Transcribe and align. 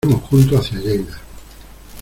Iremos 0.03 0.27
juntos 0.31 0.59
hacia 0.65 0.79
Lleida. 0.79 1.19